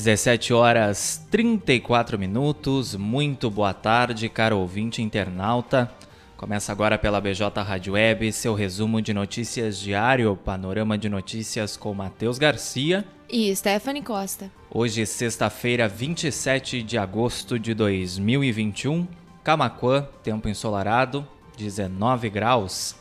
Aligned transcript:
17 0.00 0.54
horas 0.54 1.26
34 1.30 2.18
minutos. 2.18 2.96
Muito 2.96 3.50
boa 3.50 3.74
tarde, 3.74 4.30
caro 4.30 4.56
ouvinte 4.56 5.02
internauta. 5.02 5.92
Começa 6.38 6.72
agora 6.72 6.96
pela 6.96 7.20
BJ 7.20 7.62
Rádio 7.62 7.92
Web, 7.92 8.32
seu 8.32 8.54
resumo 8.54 9.02
de 9.02 9.12
notícias 9.12 9.78
diário, 9.78 10.34
panorama 10.42 10.96
de 10.96 11.10
notícias 11.10 11.76
com 11.76 11.92
Matheus 11.92 12.38
Garcia 12.38 13.04
e 13.28 13.54
Stephanie 13.54 14.00
Costa. 14.00 14.50
Hoje, 14.70 15.04
sexta-feira, 15.04 15.86
27 15.86 16.82
de 16.82 16.96
agosto 16.96 17.58
de 17.58 17.74
2021, 17.74 19.06
Camaquã, 19.44 20.08
tempo 20.22 20.48
ensolarado, 20.48 21.28
19 21.58 22.30
graus. 22.30 22.96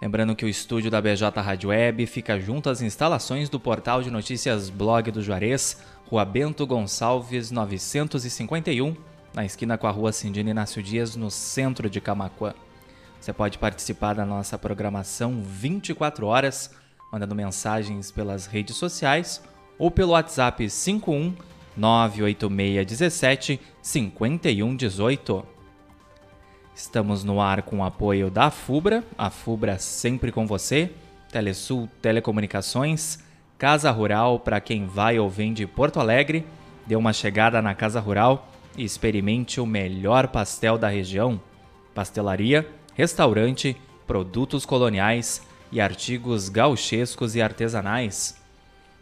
Lembrando 0.00 0.34
que 0.34 0.46
o 0.46 0.48
estúdio 0.48 0.90
da 0.90 1.00
BJ 1.00 1.40
Rádio 1.42 1.68
Web 1.68 2.06
fica 2.06 2.40
junto 2.40 2.70
às 2.70 2.80
instalações 2.80 3.50
do 3.50 3.60
portal 3.60 4.02
de 4.02 4.10
notícias 4.10 4.70
Blog 4.70 5.10
do 5.10 5.22
Juarez, 5.22 5.82
Rua 6.08 6.24
Bento 6.24 6.66
Gonçalves 6.66 7.50
951, 7.50 8.96
na 9.34 9.44
esquina 9.44 9.76
com 9.76 9.86
a 9.86 9.90
Rua 9.90 10.10
Cindina 10.10 10.50
Inácio 10.50 10.82
Dias, 10.82 11.16
no 11.16 11.30
centro 11.30 11.90
de 11.90 12.00
Camacuã. 12.00 12.54
Você 13.20 13.32
pode 13.32 13.58
participar 13.58 14.14
da 14.14 14.24
nossa 14.24 14.58
programação 14.58 15.42
24 15.42 16.26
horas, 16.26 16.70
mandando 17.12 17.34
mensagens 17.34 18.10
pelas 18.10 18.46
redes 18.46 18.76
sociais 18.76 19.42
ou 19.78 19.90
pelo 19.90 20.12
WhatsApp 20.12 20.68
51 20.68 21.34
98617 21.76 23.60
5118. 23.82 25.44
Estamos 26.74 27.24
no 27.24 27.40
ar 27.40 27.62
com 27.62 27.78
o 27.78 27.84
apoio 27.84 28.30
da 28.30 28.50
FUBRA, 28.50 29.02
a 29.16 29.30
FUBRA 29.30 29.78
sempre 29.78 30.30
com 30.30 30.46
você, 30.46 30.92
Telesul 31.30 31.88
Telecomunicações, 32.00 33.18
Casa 33.58 33.90
Rural 33.90 34.38
para 34.38 34.60
quem 34.60 34.86
vai 34.86 35.18
ou 35.18 35.28
vem 35.30 35.52
de 35.52 35.66
Porto 35.66 35.98
Alegre. 35.98 36.46
Dê 36.86 36.94
uma 36.94 37.12
chegada 37.12 37.60
na 37.62 37.74
Casa 37.74 37.98
Rural 37.98 38.48
e 38.76 38.84
experimente 38.84 39.60
o 39.60 39.66
melhor 39.66 40.28
pastel 40.28 40.76
da 40.76 40.88
região. 40.88 41.40
Pastelaria, 41.94 42.68
restaurante, 42.96 43.76
produtos 44.06 44.64
coloniais 44.64 45.42
e 45.70 45.80
artigos 45.80 46.48
gauchescos 46.48 47.36
e 47.36 47.42
artesanais. 47.42 48.40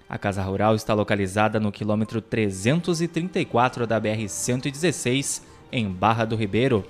A 0.08 0.18
Casa 0.18 0.42
Rural 0.42 0.74
está 0.74 0.92
localizada 0.92 1.58
no 1.60 1.72
quilômetro 1.72 2.20
334 2.20 3.86
da 3.86 4.00
BR-116, 4.00 5.42
em 5.72 5.88
Barra 5.88 6.24
do 6.24 6.36
Ribeiro. 6.36 6.84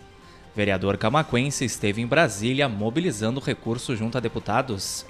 Vereador 0.53 0.97
camaquense 0.97 1.63
esteve 1.63 2.01
em 2.01 2.05
Brasília 2.05 2.67
mobilizando 2.67 3.39
recursos 3.39 3.97
junto 3.97 4.17
a 4.17 4.21
deputados. 4.21 5.05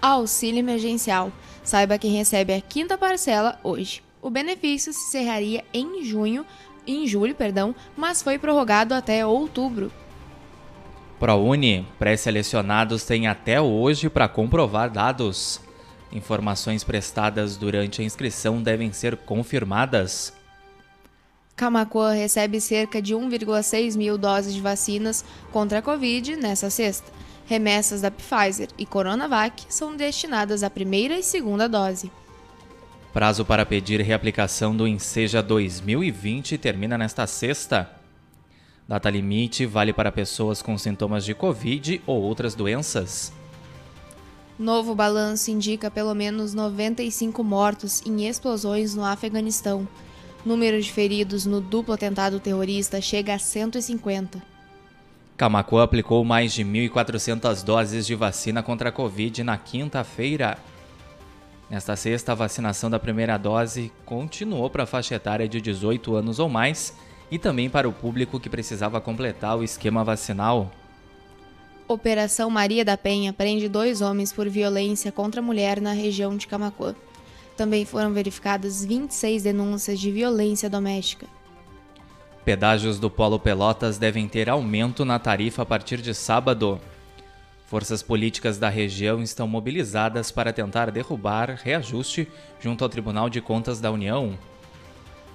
Auxílio 0.00 0.60
emergencial. 0.60 1.30
Saiba 1.62 1.98
quem 1.98 2.16
recebe 2.16 2.54
a 2.54 2.60
quinta 2.62 2.96
parcela 2.96 3.60
hoje. 3.62 4.02
O 4.24 4.30
benefício 4.30 4.90
se 4.90 5.08
encerraria 5.08 5.62
em 5.74 6.02
junho, 6.02 6.46
em 6.86 7.06
julho, 7.06 7.34
perdão, 7.34 7.74
mas 7.94 8.22
foi 8.22 8.38
prorrogado 8.38 8.94
até 8.94 9.26
outubro. 9.26 9.92
ProUni, 11.20 11.86
pré-selecionados 11.98 13.04
têm 13.04 13.26
até 13.26 13.60
hoje 13.60 14.08
para 14.08 14.26
comprovar 14.26 14.90
dados. 14.90 15.60
Informações 16.10 16.82
prestadas 16.82 17.58
durante 17.58 18.00
a 18.00 18.04
inscrição 18.04 18.62
devem 18.62 18.94
ser 18.94 19.14
confirmadas. 19.14 20.32
Camacuã 21.54 22.14
recebe 22.14 22.62
cerca 22.62 23.02
de 23.02 23.14
1,6 23.14 23.94
mil 23.94 24.16
doses 24.16 24.54
de 24.54 24.60
vacinas 24.62 25.22
contra 25.52 25.80
a 25.80 25.82
Covid 25.82 26.34
nessa 26.36 26.70
sexta. 26.70 27.12
Remessas 27.44 28.00
da 28.00 28.10
Pfizer 28.10 28.70
e 28.78 28.86
Coronavac 28.86 29.66
são 29.68 29.94
destinadas 29.94 30.62
à 30.62 30.70
primeira 30.70 31.18
e 31.18 31.22
segunda 31.22 31.68
dose. 31.68 32.10
Prazo 33.14 33.44
para 33.44 33.64
pedir 33.64 34.00
reaplicação 34.00 34.76
do 34.76 34.88
Enseja 34.88 35.40
2020 35.40 36.58
termina 36.58 36.98
nesta 36.98 37.28
sexta. 37.28 37.88
Data 38.88 39.08
limite 39.08 39.64
vale 39.66 39.92
para 39.92 40.10
pessoas 40.10 40.60
com 40.60 40.76
sintomas 40.76 41.24
de 41.24 41.32
Covid 41.32 42.02
ou 42.08 42.20
outras 42.20 42.56
doenças. 42.56 43.32
Novo 44.58 44.96
balanço 44.96 45.48
indica 45.52 45.92
pelo 45.92 46.12
menos 46.12 46.54
95 46.54 47.44
mortos 47.44 48.02
em 48.04 48.26
explosões 48.26 48.96
no 48.96 49.04
Afeganistão. 49.04 49.86
Número 50.44 50.82
de 50.82 50.90
feridos 50.90 51.46
no 51.46 51.60
duplo 51.60 51.94
atentado 51.94 52.40
terrorista 52.40 53.00
chega 53.00 53.32
a 53.34 53.38
150. 53.38 54.42
Camacuã 55.36 55.84
aplicou 55.84 56.24
mais 56.24 56.52
de 56.52 56.64
1.400 56.64 57.62
doses 57.62 58.06
de 58.06 58.16
vacina 58.16 58.60
contra 58.60 58.88
a 58.88 58.92
Covid 58.92 59.44
na 59.44 59.56
quinta-feira. 59.56 60.58
Nesta 61.74 61.96
sexta, 61.96 62.30
a 62.30 62.36
vacinação 62.36 62.88
da 62.88 63.00
primeira 63.00 63.36
dose 63.36 63.90
continuou 64.06 64.70
para 64.70 64.84
a 64.84 64.86
faixa 64.86 65.16
etária 65.16 65.48
de 65.48 65.60
18 65.60 66.14
anos 66.14 66.38
ou 66.38 66.48
mais 66.48 66.96
e 67.28 67.36
também 67.36 67.68
para 67.68 67.88
o 67.88 67.92
público 67.92 68.38
que 68.38 68.48
precisava 68.48 69.00
completar 69.00 69.58
o 69.58 69.64
esquema 69.64 70.04
vacinal. 70.04 70.70
Operação 71.88 72.48
Maria 72.48 72.84
da 72.84 72.96
Penha 72.96 73.32
prende 73.32 73.68
dois 73.68 74.00
homens 74.00 74.32
por 74.32 74.48
violência 74.48 75.10
contra 75.10 75.40
a 75.40 75.44
mulher 75.44 75.80
na 75.80 75.90
região 75.90 76.36
de 76.36 76.46
Camacuã. 76.46 76.94
Também 77.56 77.84
foram 77.84 78.12
verificadas 78.12 78.84
26 78.84 79.42
denúncias 79.42 79.98
de 79.98 80.12
violência 80.12 80.70
doméstica. 80.70 81.26
Pedágios 82.44 83.00
do 83.00 83.10
Polo 83.10 83.40
Pelotas 83.40 83.98
devem 83.98 84.28
ter 84.28 84.48
aumento 84.48 85.04
na 85.04 85.18
tarifa 85.18 85.62
a 85.62 85.66
partir 85.66 86.00
de 86.00 86.14
sábado. 86.14 86.80
Forças 87.66 88.02
políticas 88.02 88.58
da 88.58 88.68
região 88.68 89.22
estão 89.22 89.48
mobilizadas 89.48 90.30
para 90.30 90.52
tentar 90.52 90.90
derrubar 90.90 91.58
reajuste 91.62 92.28
junto 92.60 92.84
ao 92.84 92.90
Tribunal 92.90 93.30
de 93.30 93.40
Contas 93.40 93.80
da 93.80 93.90
União. 93.90 94.38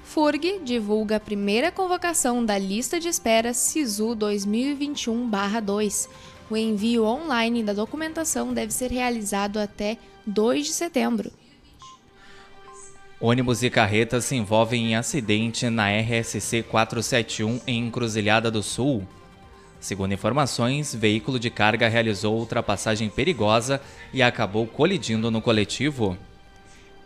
FURG 0.04 0.62
divulga 0.64 1.16
a 1.18 1.20
primeira 1.20 1.72
convocação 1.72 2.46
da 2.46 2.58
lista 2.58 3.00
de 3.00 3.08
espera 3.08 3.54
SISU 3.54 4.16
2021-2. 4.16 6.08
O 6.50 6.58
envio 6.58 7.04
online 7.04 7.64
da 7.64 7.74
documentação 7.74 8.54
deve 8.54 8.74
ser 8.74 8.92
realizado 8.92 9.58
até 9.58 9.98
2 10.26 10.66
de 10.66 10.74
setembro. 10.74 11.32
Ônibus 13.22 13.62
e 13.64 13.70
carretas 13.70 14.26
se 14.26 14.36
envolvem 14.36 14.92
em 14.92 14.96
acidente 14.96 15.70
na 15.70 15.90
RSC 15.92 16.64
471 16.64 17.60
em 17.68 17.88
Encruzilhada 17.88 18.50
do 18.50 18.64
Sul. 18.64 19.06
Segundo 19.80 20.14
informações, 20.14 20.94
veículo 20.94 21.40
de 21.40 21.50
carga 21.50 21.88
realizou 21.88 22.38
ultrapassagem 22.38 23.10
perigosa 23.10 23.82
e 24.14 24.22
acabou 24.22 24.68
colidindo 24.68 25.32
no 25.32 25.42
coletivo. 25.42 26.18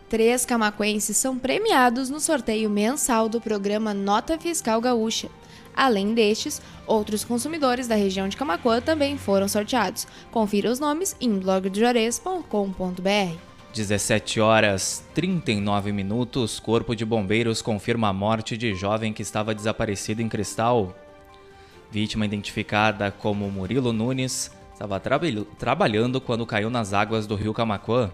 Três 0.10 0.46
camaquenses 0.46 1.18
são 1.18 1.38
premiados 1.40 2.10
no 2.10 2.20
sorteio 2.20 2.70
mensal 2.70 3.30
do 3.30 3.40
programa 3.42 3.94
Nota 3.94 4.38
Fiscal 4.38 4.80
Gaúcha. 4.81 5.30
Além 5.75 6.14
destes, 6.14 6.62
outros 6.86 7.24
consumidores 7.24 7.88
da 7.88 7.96
região 7.96 8.28
de 8.28 8.38
Camacuã 8.38 8.80
também 8.80 9.18
foram 9.18 9.48
sorteados. 9.48 10.06
Confira 10.31 10.69
os 10.69 10.80
nomes 10.80 11.16
em 11.19 11.40
blogdojores.com.br. 11.40 13.38
17 13.74 14.40
horas 14.40 15.04
39 15.16 15.92
minutos, 15.92 16.60
Corpo 16.60 16.96
de 16.96 17.04
Bombeiros 17.04 17.60
confirma 17.60 18.10
a 18.10 18.14
morte 18.14 18.56
de 18.56 18.76
jovem 18.76 19.12
que 19.12 19.24
estava 19.24 19.56
desaparecido 19.56 20.22
em 20.22 20.30
Cristal. 20.30 20.96
Vítima 21.94 22.25
identificada 22.25 23.12
como 23.12 23.51
Murilo 23.51 23.94
Nunes 23.94 24.50
estava 24.74 25.00
tra 25.00 25.19
trabalhando 25.60 26.19
quando 26.19 26.44
caiu 26.44 26.68
nas 26.68 26.92
águas 26.92 27.28
do 27.28 27.36
rio 27.36 27.54
Camacuã. 27.54 28.12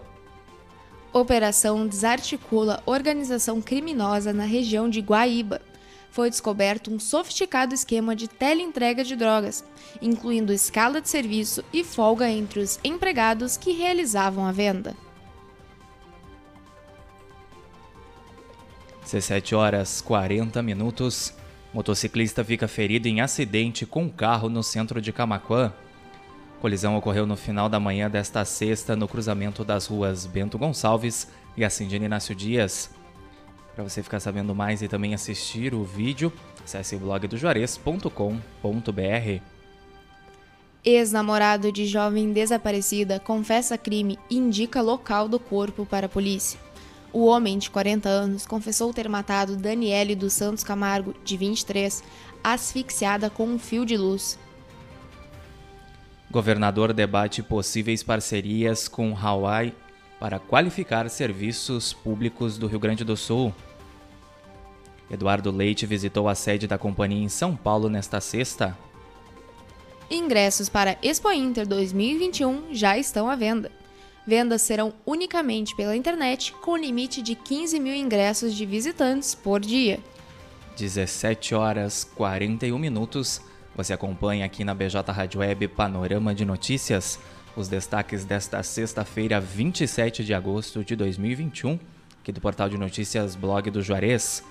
Operação 1.14 1.86
desarticula 1.86 2.82
organização 2.84 3.62
criminosa 3.62 4.34
na 4.34 4.44
região 4.44 4.86
de 4.86 5.00
Guaíba. 5.00 5.62
foi 6.10 6.28
descoberto 6.28 6.92
um 6.92 7.00
sofisticado 7.00 7.72
esquema 7.72 8.14
de 8.14 8.28
teleentrega 8.28 9.02
de 9.02 9.16
drogas, 9.16 9.64
incluindo 10.02 10.52
escala 10.52 11.00
de 11.00 11.08
serviço 11.08 11.64
e 11.72 11.82
folga 11.82 12.28
entre 12.28 12.60
os 12.60 12.78
empregados 12.84 13.56
que 13.56 13.72
realizavam 13.72 14.44
a 14.44 14.52
venda. 14.52 14.94
17 19.04 19.54
horas 19.54 20.02
40 20.02 20.62
minutos. 20.62 21.39
Motociclista 21.72 22.44
fica 22.44 22.66
ferido 22.66 23.06
em 23.06 23.20
acidente 23.20 23.86
com 23.86 24.10
carro 24.10 24.48
no 24.48 24.62
centro 24.62 25.00
de 25.00 25.12
Camaquã. 25.12 25.72
Colisão 26.60 26.96
ocorreu 26.96 27.26
no 27.26 27.36
final 27.36 27.68
da 27.68 27.78
manhã 27.78 28.10
desta 28.10 28.44
sexta 28.44 28.96
no 28.96 29.06
cruzamento 29.06 29.64
das 29.64 29.86
ruas 29.86 30.26
Bento 30.26 30.58
Gonçalves 30.58 31.28
e 31.56 31.64
Acindina 31.64 32.06
Inácio 32.06 32.34
Dias. 32.34 32.90
Para 33.74 33.84
você 33.84 34.02
ficar 34.02 34.20
sabendo 34.20 34.54
mais 34.54 34.82
e 34.82 34.88
também 34.88 35.14
assistir 35.14 35.72
o 35.72 35.84
vídeo, 35.84 36.32
acesse 36.64 36.96
blogdojuarez.com.br. 36.96 39.42
Ex-namorado 40.84 41.70
de 41.70 41.86
jovem 41.86 42.32
desaparecida 42.32 43.20
confessa 43.20 43.78
crime 43.78 44.18
e 44.28 44.36
indica 44.36 44.82
local 44.82 45.28
do 45.28 45.38
corpo 45.38 45.86
para 45.86 46.06
a 46.06 46.08
polícia. 46.08 46.58
O 47.12 47.26
homem 47.26 47.58
de 47.58 47.70
40 47.70 48.08
anos 48.08 48.46
confessou 48.46 48.94
ter 48.94 49.08
matado 49.08 49.56
Daniele 49.56 50.14
dos 50.14 50.32
Santos 50.32 50.62
Camargo, 50.62 51.14
de 51.24 51.36
23, 51.36 52.04
asfixiada 52.42 53.28
com 53.28 53.46
um 53.46 53.58
fio 53.58 53.84
de 53.84 53.96
luz. 53.96 54.38
Governador 56.30 56.92
debate 56.92 57.42
possíveis 57.42 58.04
parcerias 58.04 58.86
com 58.86 59.16
Hawaii 59.16 59.74
para 60.20 60.38
qualificar 60.38 61.08
serviços 61.10 61.92
públicos 61.92 62.56
do 62.56 62.68
Rio 62.68 62.78
Grande 62.78 63.02
do 63.02 63.16
Sul. 63.16 63.52
Eduardo 65.10 65.50
Leite 65.50 65.86
visitou 65.86 66.28
a 66.28 66.36
sede 66.36 66.68
da 66.68 66.78
companhia 66.78 67.24
em 67.24 67.28
São 67.28 67.56
Paulo 67.56 67.88
nesta 67.88 68.20
sexta. 68.20 68.78
Ingressos 70.08 70.68
para 70.68 70.96
Expo 71.02 71.32
Inter 71.32 71.66
2021 71.66 72.72
já 72.72 72.96
estão 72.96 73.28
à 73.28 73.34
venda. 73.34 73.79
Vendas 74.26 74.62
serão 74.62 74.92
unicamente 75.06 75.74
pela 75.74 75.96
internet, 75.96 76.52
com 76.60 76.76
limite 76.76 77.22
de 77.22 77.34
15 77.34 77.80
mil 77.80 77.94
ingressos 77.94 78.54
de 78.54 78.66
visitantes 78.66 79.34
por 79.34 79.60
dia. 79.60 79.98
17 80.76 81.54
horas 81.54 82.04
41 82.14 82.78
minutos. 82.78 83.40
Você 83.74 83.92
acompanha 83.92 84.44
aqui 84.44 84.62
na 84.64 84.74
BJ 84.74 85.10
Rádio 85.10 85.40
Web 85.40 85.68
Panorama 85.68 86.34
de 86.34 86.44
Notícias 86.44 87.18
os 87.56 87.66
destaques 87.66 88.24
desta 88.24 88.62
sexta-feira, 88.62 89.40
27 89.40 90.24
de 90.24 90.32
agosto 90.32 90.84
de 90.84 90.94
2021, 90.94 91.80
aqui 92.20 92.30
do 92.30 92.40
portal 92.40 92.68
de 92.68 92.78
notícias 92.78 93.34
Blog 93.34 93.68
do 93.70 93.82
Juarez, 93.82 94.44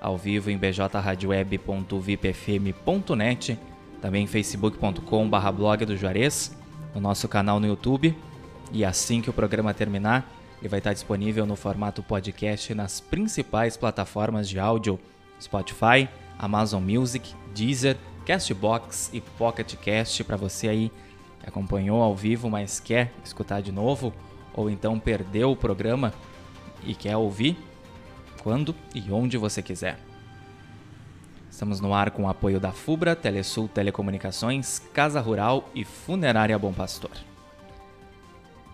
ao 0.00 0.18
vivo 0.18 0.50
em 0.50 0.58
bjradioweb.vipfm.net, 0.58 3.56
também 4.02 4.26
facebook.com/blog 4.26 5.84
do 5.84 5.96
Juarez, 5.96 6.58
no 6.92 7.00
nosso 7.00 7.28
canal 7.28 7.60
no 7.60 7.68
YouTube 7.68 8.16
e 8.72 8.84
assim 8.84 9.20
que 9.20 9.30
o 9.30 9.32
programa 9.32 9.74
terminar, 9.74 10.30
ele 10.60 10.68
vai 10.68 10.78
estar 10.78 10.92
disponível 10.92 11.46
no 11.46 11.56
formato 11.56 12.02
podcast 12.02 12.74
nas 12.74 13.00
principais 13.00 13.76
plataformas 13.76 14.48
de 14.48 14.58
áudio: 14.58 14.98
Spotify, 15.40 16.08
Amazon 16.38 16.82
Music, 16.82 17.34
Deezer, 17.54 17.96
Castbox 18.26 19.10
e 19.12 19.20
Pocket 19.20 19.74
Cast 19.76 20.22
para 20.24 20.36
você 20.36 20.68
aí 20.68 20.92
que 21.40 21.48
acompanhou 21.48 22.02
ao 22.02 22.14
vivo, 22.14 22.50
mas 22.50 22.78
quer 22.78 23.12
escutar 23.24 23.60
de 23.60 23.72
novo 23.72 24.12
ou 24.54 24.68
então 24.68 24.98
perdeu 24.98 25.50
o 25.50 25.56
programa 25.56 26.12
e 26.84 26.94
quer 26.94 27.16
ouvir 27.16 27.56
quando 28.42 28.74
e 28.94 29.10
onde 29.10 29.36
você 29.36 29.62
quiser. 29.62 29.98
Estamos 31.50 31.80
no 31.80 31.92
ar 31.92 32.10
com 32.10 32.24
o 32.24 32.28
apoio 32.28 32.60
da 32.60 32.72
Fubra, 32.72 33.16
Telesul 33.16 33.68
Telecomunicações, 33.68 34.78
Casa 34.94 35.20
Rural 35.20 35.68
e 35.74 35.84
Funerária 35.84 36.58
Bom 36.58 36.72
Pastor. 36.72 37.29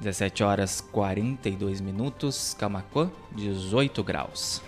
17 0.01 0.45
horas 0.45 0.81
42 0.81 1.81
minutos, 1.81 2.55
Camacuã, 2.59 3.11
18 3.33 4.05
graus. 4.05 4.63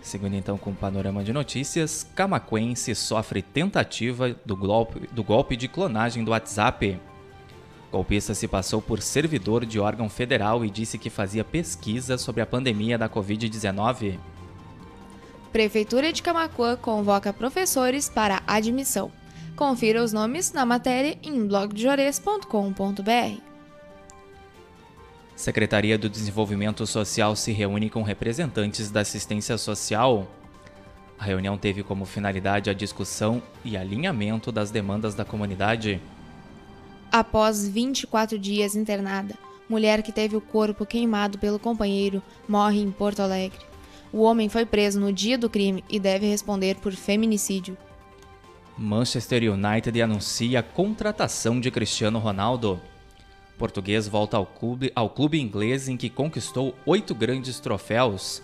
Seguindo 0.00 0.34
então 0.34 0.56
com 0.56 0.70
o 0.70 0.74
panorama 0.74 1.24
de 1.24 1.32
notícias, 1.32 2.08
Camacuense 2.14 2.94
sofre 2.94 3.42
tentativa 3.42 4.34
do 4.44 4.56
golpe, 4.56 5.08
do 5.12 5.24
golpe 5.24 5.56
de 5.56 5.68
clonagem 5.68 6.24
do 6.24 6.30
WhatsApp. 6.30 6.98
Golpista 7.90 8.34
se 8.34 8.46
passou 8.46 8.80
por 8.80 9.02
servidor 9.02 9.66
de 9.66 9.80
órgão 9.80 10.08
federal 10.08 10.64
e 10.64 10.70
disse 10.70 10.98
que 10.98 11.10
fazia 11.10 11.44
pesquisa 11.44 12.16
sobre 12.16 12.42
a 12.42 12.46
pandemia 12.46 12.96
da 12.96 13.08
Covid-19. 13.08 14.18
Prefeitura 15.52 16.12
de 16.12 16.22
Camacuã 16.22 16.76
convoca 16.76 17.32
professores 17.32 18.08
para 18.08 18.42
admissão. 18.46 19.10
Confira 19.56 20.02
os 20.02 20.12
nomes 20.12 20.52
na 20.52 20.64
matéria 20.64 21.18
em 21.22 21.46
blogdejores.com.br. 21.46 23.47
Secretaria 25.38 25.96
do 25.96 26.10
Desenvolvimento 26.10 26.84
Social 26.84 27.36
se 27.36 27.52
reúne 27.52 27.88
com 27.88 28.02
representantes 28.02 28.90
da 28.90 29.02
assistência 29.02 29.56
social. 29.56 30.26
A 31.16 31.22
reunião 31.22 31.56
teve 31.56 31.84
como 31.84 32.04
finalidade 32.04 32.68
a 32.68 32.72
discussão 32.72 33.40
e 33.64 33.76
alinhamento 33.76 34.50
das 34.50 34.72
demandas 34.72 35.14
da 35.14 35.24
comunidade. 35.24 36.00
Após 37.12 37.68
24 37.68 38.36
dias 38.36 38.74
internada, 38.74 39.36
mulher 39.68 40.02
que 40.02 40.10
teve 40.10 40.34
o 40.34 40.40
corpo 40.40 40.84
queimado 40.84 41.38
pelo 41.38 41.60
companheiro 41.60 42.20
morre 42.48 42.80
em 42.80 42.90
Porto 42.90 43.20
Alegre. 43.20 43.60
O 44.12 44.22
homem 44.22 44.48
foi 44.48 44.66
preso 44.66 44.98
no 44.98 45.12
dia 45.12 45.38
do 45.38 45.48
crime 45.48 45.84
e 45.88 46.00
deve 46.00 46.28
responder 46.28 46.78
por 46.78 46.92
feminicídio. 46.92 47.78
Manchester 48.76 49.44
United 49.52 50.02
anuncia 50.02 50.58
a 50.58 50.64
contratação 50.64 51.60
de 51.60 51.70
Cristiano 51.70 52.18
Ronaldo 52.18 52.80
português 53.58 54.06
volta 54.06 54.36
ao 54.36 54.46
clube, 54.46 54.92
ao 54.94 55.10
clube 55.10 55.40
inglês 55.40 55.88
em 55.88 55.96
que 55.96 56.08
conquistou 56.08 56.74
oito 56.86 57.14
grandes 57.14 57.58
troféus. 57.58 58.40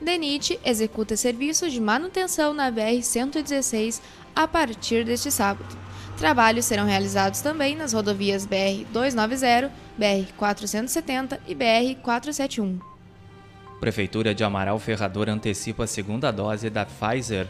DENIT 0.00 0.58
executa 0.64 1.16
serviços 1.16 1.72
de 1.72 1.80
manutenção 1.80 2.54
na 2.54 2.70
BR-116 2.70 4.00
a 4.34 4.46
partir 4.46 5.04
deste 5.04 5.30
sábado. 5.30 5.76
Trabalhos 6.16 6.64
serão 6.64 6.86
realizados 6.86 7.40
também 7.40 7.74
nas 7.74 7.92
rodovias 7.92 8.46
BR-290, 8.46 9.70
BR-470 9.98 11.40
e 11.46 11.54
BR-471. 11.54 12.80
Prefeitura 13.80 14.34
de 14.34 14.44
Amaral 14.44 14.78
Ferrador 14.78 15.28
antecipa 15.28 15.84
a 15.84 15.86
segunda 15.86 16.30
dose 16.30 16.70
da 16.70 16.86
Pfizer. 16.86 17.48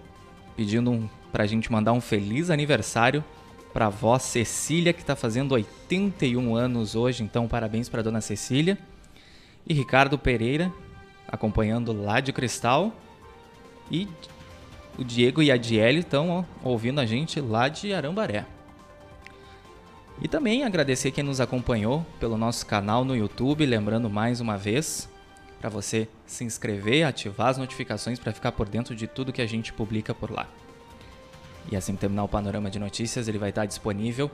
pedindo 0.55 0.91
um, 0.91 1.09
pra 1.31 1.45
gente 1.45 1.71
mandar 1.71 1.93
um 1.93 2.01
feliz 2.01 2.49
aniversário 2.49 3.23
para 3.79 3.85
a 3.85 3.87
avó 3.87 4.19
Cecília, 4.19 4.91
que 4.91 4.99
está 4.99 5.15
fazendo 5.15 5.53
81 5.53 6.53
anos 6.53 6.95
hoje, 6.95 7.23
então 7.23 7.47
parabéns 7.47 7.87
para 7.87 8.01
dona 8.01 8.19
Cecília. 8.19 8.77
E 9.65 9.73
Ricardo 9.73 10.19
Pereira, 10.19 10.69
acompanhando 11.25 11.93
lá 11.93 12.19
de 12.19 12.33
Cristal. 12.33 12.91
E 13.89 14.05
o 14.97 15.03
Diego 15.05 15.41
e 15.41 15.49
a 15.49 15.55
Diele 15.55 15.99
estão 15.99 16.45
ouvindo 16.61 16.99
a 16.99 17.05
gente 17.05 17.39
lá 17.39 17.69
de 17.69 17.93
Arambaré. 17.93 18.45
E 20.21 20.27
também 20.27 20.65
agradecer 20.65 21.11
quem 21.11 21.23
nos 21.23 21.39
acompanhou 21.39 22.05
pelo 22.19 22.37
nosso 22.37 22.65
canal 22.65 23.05
no 23.05 23.15
YouTube, 23.15 23.65
lembrando 23.65 24.09
mais 24.09 24.41
uma 24.41 24.57
vez 24.57 25.09
para 25.57 25.69
você 25.69 26.05
se 26.25 26.43
inscrever, 26.43 27.07
ativar 27.07 27.47
as 27.47 27.57
notificações 27.57 28.19
para 28.19 28.33
ficar 28.33 28.51
por 28.51 28.67
dentro 28.67 28.93
de 28.93 29.07
tudo 29.07 29.31
que 29.31 29.41
a 29.41 29.47
gente 29.47 29.71
publica 29.71 30.13
por 30.13 30.31
lá. 30.31 30.49
E 31.71 31.75
assim 31.75 31.93
que 31.93 31.99
terminar 31.99 32.23
o 32.23 32.27
panorama 32.27 32.69
de 32.69 32.79
notícias, 32.79 33.27
ele 33.27 33.37
vai 33.37 33.49
estar 33.49 33.65
disponível 33.65 34.31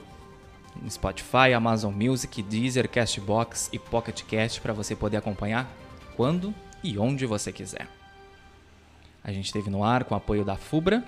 no 0.80 0.90
Spotify, 0.90 1.52
Amazon 1.54 1.92
Music, 1.94 2.42
Deezer, 2.42 2.88
Castbox 2.88 3.70
e 3.72 3.78
Pocket 3.78 4.22
Cast 4.22 4.60
para 4.60 4.72
você 4.72 4.94
poder 4.94 5.16
acompanhar 5.16 5.70
quando 6.16 6.54
e 6.82 6.98
onde 6.98 7.26
você 7.26 7.52
quiser. 7.52 7.88
A 9.22 9.32
gente 9.32 9.46
esteve 9.46 9.70
no 9.70 9.82
ar 9.82 10.04
com 10.04 10.14
apoio 10.14 10.44
da 10.44 10.56
FUBRA, 10.56 11.02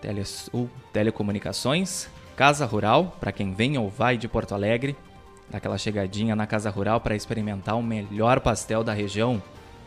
Telesul 0.00 0.70
Telecomunicações, 0.92 2.08
Casa 2.36 2.64
Rural, 2.64 3.16
para 3.20 3.32
quem 3.32 3.52
vem 3.52 3.76
ou 3.76 3.88
vai 3.88 4.16
de 4.16 4.28
Porto 4.28 4.54
Alegre, 4.54 4.96
daquela 5.50 5.78
chegadinha 5.78 6.36
na 6.36 6.46
Casa 6.46 6.70
Rural 6.70 7.00
para 7.00 7.16
experimentar 7.16 7.76
o 7.76 7.82
melhor 7.82 8.40
pastel 8.40 8.84
da 8.84 8.92
região. 8.92 9.42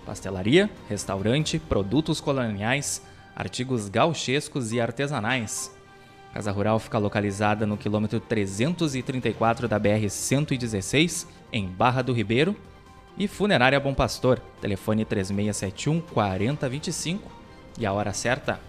Pastelaria, 0.06 0.70
restaurante, 0.90 1.60
produtos 1.60 2.20
coloniais, 2.20 3.02
artigos 3.36 3.90
gauchescos 3.90 4.72
e 4.72 4.80
artesanais. 4.80 5.72
Casa 6.34 6.52
Rural 6.52 6.80
fica 6.80 6.98
localizada 6.98 7.66
no 7.66 7.78
quilômetro 7.78 8.20
334 8.20 9.68
da 9.68 9.80
BR-116, 9.80 11.28
em 11.52 11.68
Barra 11.68 12.02
do 12.02 12.14
Ribeiro. 12.14 12.56
E 13.18 13.28
Funerária 13.28 13.80
Bom 13.80 13.94
Pastor, 13.94 14.40
telefone 14.62 15.04
3671 15.04 16.02
4025 16.14 17.30
e 17.78 17.86
a 17.86 17.92
hora 17.92 18.14
certa. 18.14 18.60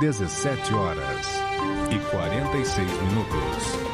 17 0.00 0.74
horas 0.74 1.26
e 1.90 1.98
46 2.10 2.90
minutos. 3.02 3.93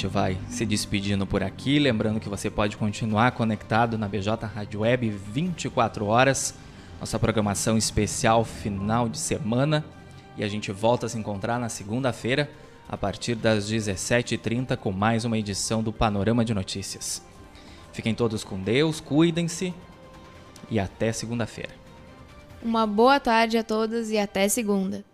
Gente 0.00 0.06
vai 0.06 0.38
se 0.48 0.64
despedindo 0.64 1.26
por 1.26 1.42
aqui, 1.42 1.78
lembrando 1.78 2.20
que 2.20 2.28
você 2.28 2.48
pode 2.48 2.74
continuar 2.74 3.32
conectado 3.32 3.98
na 3.98 4.08
BJ 4.08 4.46
Rádio 4.46 4.80
Web 4.80 5.10
24 5.10 6.06
horas, 6.06 6.54
nossa 6.98 7.18
programação 7.18 7.76
especial 7.76 8.42
final 8.42 9.10
de 9.10 9.18
semana, 9.18 9.84
e 10.38 10.42
a 10.42 10.48
gente 10.48 10.72
volta 10.72 11.04
a 11.04 11.08
se 11.10 11.18
encontrar 11.18 11.60
na 11.60 11.68
segunda-feira, 11.68 12.50
a 12.88 12.96
partir 12.96 13.34
das 13.34 13.70
17h30, 13.70 14.74
com 14.78 14.90
mais 14.90 15.26
uma 15.26 15.36
edição 15.36 15.82
do 15.82 15.92
Panorama 15.92 16.46
de 16.46 16.54
Notícias. 16.54 17.22
Fiquem 17.92 18.14
todos 18.14 18.42
com 18.42 18.58
Deus, 18.58 19.00
cuidem-se 19.00 19.74
e 20.70 20.80
até 20.80 21.12
segunda-feira. 21.12 21.74
Uma 22.62 22.86
boa 22.86 23.20
tarde 23.20 23.58
a 23.58 23.62
todos 23.62 24.10
e 24.10 24.16
até 24.16 24.48
segunda. 24.48 25.04